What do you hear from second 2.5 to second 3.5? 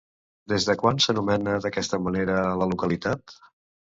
la localitat?